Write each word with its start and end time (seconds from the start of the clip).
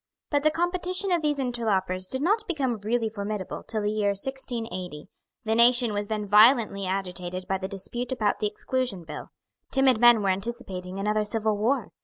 But 0.31 0.41
the 0.41 0.49
competition 0.49 1.11
of 1.11 1.21
these 1.21 1.37
interlopers 1.37 2.07
did 2.07 2.23
not 2.23 2.47
become 2.47 2.79
really 2.79 3.07
formidable 3.07 3.61
till 3.61 3.83
the 3.83 3.91
year 3.91 4.13
1680. 4.13 5.09
The 5.43 5.53
nation 5.53 5.93
was 5.93 6.07
then 6.07 6.25
violently 6.25 6.87
agitated 6.87 7.47
by 7.47 7.59
the 7.59 7.67
dispute 7.67 8.11
about 8.11 8.39
the 8.39 8.47
Exclusion 8.47 9.03
Bill. 9.03 9.29
Timid 9.69 9.99
men 9.99 10.23
were 10.23 10.29
anticipating 10.29 10.97
another 10.97 11.23
civil 11.23 11.55
war. 11.55 11.91